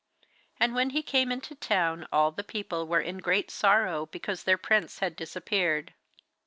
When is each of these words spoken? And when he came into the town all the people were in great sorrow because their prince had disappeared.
And 0.59 0.73
when 0.73 0.89
he 0.89 1.03
came 1.03 1.31
into 1.31 1.49
the 1.49 1.59
town 1.61 2.07
all 2.11 2.31
the 2.31 2.43
people 2.43 2.87
were 2.87 2.99
in 3.01 3.19
great 3.19 3.51
sorrow 3.51 4.07
because 4.07 4.45
their 4.45 4.57
prince 4.57 4.97
had 4.97 5.15
disappeared. 5.15 5.93